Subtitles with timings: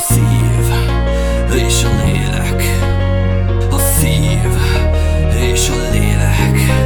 [0.00, 0.72] A szív
[1.66, 2.62] és a lélek.
[3.70, 4.56] A szív
[5.52, 6.79] és a lélek.